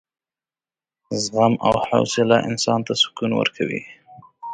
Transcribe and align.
زغم 1.23 1.53
او 1.67 1.73
حوصله 1.87 2.37
انسان 2.49 2.79
ته 2.87 2.93
سکون 3.01 3.31
ورکوي. 3.39 3.81